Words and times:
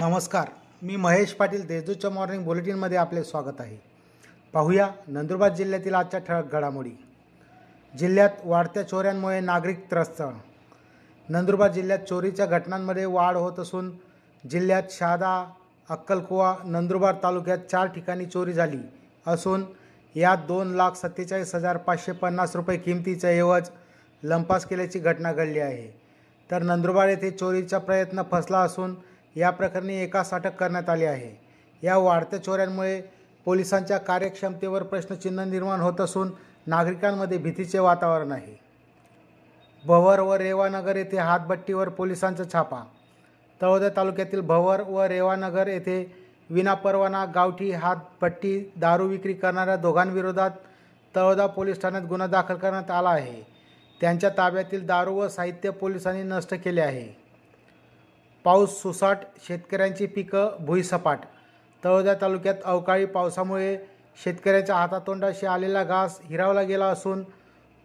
नमस्कार. 0.00 0.48
मी 0.82 0.96
महेश 0.96 1.32
पाटील 1.32 1.66
देशदूतच्या 1.66 2.10
मॉर्निंग 2.10 2.44
बुलेटिनमध्ये 2.44 2.98
आपले 2.98 3.24
स्वागत 3.24 3.60
आहे. 3.60 3.76
पाहूया 4.52 4.88
नंदुरबार 5.08 5.54
जिल्ह्यातील 5.54 5.94
आजच्या 5.94 6.20
ठळक 6.20 6.52
घडामोडी. 6.52 6.90
जिल्ह्यात 7.98 8.30
वाढत्या 8.44 8.82
चोऱ्यांमुळे 8.82 9.40
नागरिक 9.40 9.80
त्रस्त. 9.90 10.22
नंदुरबार 11.28 11.72
जिल्ह्यात 11.72 11.98
चोरीच्या 11.98 12.46
घटनांमध्ये 12.46 13.04
वाढ 13.04 13.36
होत 13.36 13.58
असून 13.58 13.90
जिल्ह्यात 14.50 14.82
शहादा 14.90 15.44
अक्कलकुवा 15.88 16.54
नंदुरबार 16.64 17.14
तालुक्यात 17.22 17.58
चार 17.70 17.86
ठिकाणी 17.86 18.26
चोरी 18.26 18.52
झाली 18.52 18.80
असून 19.26 19.64
यात 20.14 20.46
दोन 20.48 20.74
लाख 20.74 20.90
सत्तेचाळीस 20.92 21.54
हजार 21.54 21.76
पाचशे 21.76 22.12
पन्नास 22.12 22.56
रुपये 22.56 22.78
किमतीचा 22.78 23.28
ऐवज 23.28 23.70
लंपास 24.22 24.66
केल्याची 24.66 24.98
घटना 24.98 25.32
घडली 25.32 25.58
आहे. 25.58 25.86
तर 26.50 26.62
नंदुरबार 26.62 27.08
येथे 27.08 27.30
चोरीचा 27.30 27.78
प्रयत्न 27.78 28.22
फसला 28.30 28.58
असून 28.58 28.94
या 29.36 29.50
प्रकरणी 29.50 30.02
एकास 30.02 30.34
अटक 30.34 30.56
करण्यात 30.56 30.88
आली 30.88 31.04
आहे. 31.04 31.40
या 31.82 31.96
वाढत्या 31.96 32.42
चोऱ्यांमुळे 32.44 33.00
पोलिसांच्या 33.44 33.98
कार्यक्षमतेवर 33.98 34.82
प्रश्नचिन्ह 34.82 35.44
निर्माण 35.44 35.80
होत 35.80 36.00
असून 36.00 36.30
नागरिकांमध्ये 36.66 37.38
भीतीचे 37.38 37.78
वातावरण 37.78 38.32
आहे. 38.32 38.60
भवर 39.86 40.20
व 40.20 40.34
रेवानगर 40.34 40.96
येथे 40.96 41.16
हातभट्टीवर 41.16 41.88
पोलिसांचा 41.88 42.44
छापा. 42.52 42.80
तळोदा 43.62 43.88
तालुक्यातील 43.88 44.40
भवर 44.40 44.80
व 44.80 45.02
रेवानगर 45.02 45.66
येथे 45.66 46.28
विनापरवाना 46.50 47.24
गावठी 47.24 47.70
हातभट्टी 47.70 48.72
दारू 48.76 49.06
विक्री 49.06 49.32
करणाऱ्या 49.32 49.76
दोघांविरोधात 49.76 50.50
तळोदा 51.16 51.46
पोलीस 51.46 51.82
ठाण्यात 51.82 52.02
गुन्हा 52.02 52.26
दाखल 52.26 52.54
करण्यात 52.54 52.90
आला 52.90 53.10
आहे. 53.10 53.46
त्यांच्या 54.00 54.30
ताब्यातील 54.38 54.86
दारू 54.86 55.14
व 55.14 55.28
साहित्य 55.28 55.70
पोलिसांनी 55.70 56.22
नष्ट 56.22 56.54
केले 56.54 56.80
आहे. 56.80 57.20
पाऊस 58.44 58.82
सुसाट 58.82 59.16
शेतकऱ्यांची 59.48 60.06
पिकं 60.06 60.56
भुईसपाट. 60.60 61.18
तळोदा 61.84 62.14
तालुक्यात 62.14 62.54
अवकाळी 62.64 63.04
पावसामुळे 63.04 63.76
शेतकऱ्यांच्या 64.24 64.76
हातातोंडाशी 64.76 65.46
आलेला 65.46 65.84
घास 65.84 66.20
हिरावला 66.24 66.62
गेला 66.62 66.86
असून 66.86 67.22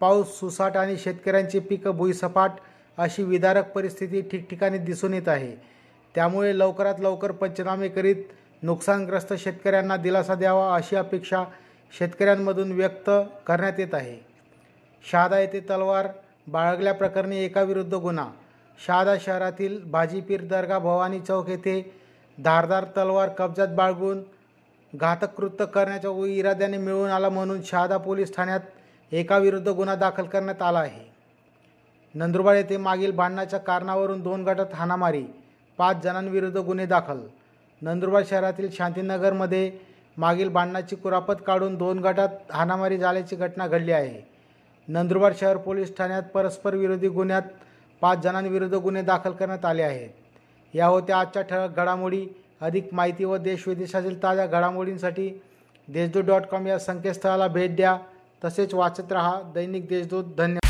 पाऊस 0.00 0.38
सुसाट 0.38 0.76
आणि 0.76 0.96
शेतकऱ्यांची 0.96 1.58
पिकं 1.58 1.90
भुईसपाट 1.90 2.50
अशी 2.98 3.22
विदारक 3.22 3.72
परिस्थिती 3.72 4.20
ठिकठिकाणी 4.22 4.78
दिसून 4.78 5.14
येत 5.14 5.28
आहे. 5.28 5.56
त्यामुळे 6.14 6.58
लवकरात 6.58 6.94
लवकर 6.98 7.32
पंचनामे 7.32 7.88
करीत 7.88 8.16
नुकसानग्रस्त 8.62 9.32
शेतकऱ्यांना 9.34 9.96
दिलासा 9.96 10.34
द्यावा 10.34 10.74
अशी 10.74 10.96
अपेक्षा 10.96 11.44
शेतकऱ्यांमधून 11.98 12.72
व्यक्त 12.72 13.10
करण्यात 13.46 13.72
येत 13.78 13.94
आहे. 13.94 14.18
शहादा 15.10 15.38
येथे 15.38 15.60
तलवार 15.60 16.08
बाळगल्याप्रकरणी 16.48 17.44
एकाविरुद्ध 17.44 17.94
गुन्हा 17.94 18.28
शहादा 18.78 19.14
शहरातील 19.20 19.82
भाजीपीर 19.90 20.42
दर्गा 20.42 20.78
भवानी 20.78 21.20
चौक 21.20 21.48
येथे 21.48 21.94
धारदार 22.38 22.84
तलवार 22.84 23.28
कब्जात 23.28 23.68
बाळगून 23.68 24.22
घातक 24.96 25.34
कृत्य 25.36 25.66
करण्याच्या 25.66 26.26
इराद्याने 26.26 26.76
मिळून 26.76 27.10
आला 27.10 27.28
म्हणून 27.28 27.62
शहादा 27.62 27.96
पोलीस 27.96 28.36
ठाण्यात 28.36 28.60
एकाविरुद्ध 29.12 29.68
गुन्हा 29.68 29.94
दाखल 29.94 30.24
करण्यात 30.24 30.62
आला 30.62 30.78
आहे. 30.78 31.04
नंदुरबार 32.14 32.54
येथे 32.54 32.76
मागील 32.76 33.10
भांडणाच्या 33.10 33.58
कारणावरून 33.58 34.20
दोन 34.20 34.44
गटात 34.44 34.74
हाणामारी 34.74 35.24
पाच 35.78 36.02
जणांविरुद्ध 36.02 36.58
गुन्हे 36.58 36.86
दाखल. 36.86 37.18
नंदुरबार 37.82 38.22
शहरातील 38.26 38.68
शांतीनगरमध्ये 38.72 39.72
मागील 40.16 40.48
भांडणाची 40.48 40.96
कुरापत 40.96 41.42
काढून 41.46 41.74
दोन 41.74 41.98
गटात 41.98 42.28
हाणामारी 42.50 42.98
झाल्याची 42.98 43.36
घटना 43.36 43.66
घडली 43.66 43.92
आहे. 43.92 44.22
नंदुरबार 44.88 45.32
शहर 45.40 45.56
पोलीस 45.56 45.96
ठाण्यात 45.96 46.22
परस्पर 46.22 46.74
विरोधी 46.74 47.08
गुन्ह्यात 47.08 47.42
पाच 48.00 48.18
जणांविरुद्ध 48.18 48.74
गुन्हे 48.74 49.02
दाखल 49.02 49.32
करण्यात 49.32 49.64
आले 49.64 49.82
आहेत. 49.82 50.10
या 50.74 50.86
होत्या 50.86 51.18
आजच्या 51.18 51.42
ठळक 51.42 51.76
घडामोडी. 51.76 52.26
अधिक 52.60 52.88
माहिती 52.92 53.24
व 53.24 53.36
देशविदेशातील 53.36 54.22
ताज्या 54.22 54.46
घडामोडींसाठी 54.46 55.42
देशदूत 55.88 56.24
डॉट 56.24 56.42
कॉम 56.42 56.66
या 56.66 56.78
संकेतस्थळाला 56.78 57.48
भेट 57.48 57.76
द्या. 57.76 57.98
तसेच 58.44 58.74
वाचत 58.74 59.12
रहा. 59.12 59.42
दैनिक 59.54 59.88
देशदूत. 59.88 60.24
धन्यवाद. 60.24 60.65